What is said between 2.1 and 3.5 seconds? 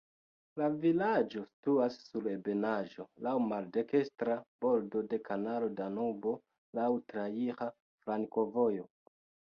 ebenaĵo, laŭ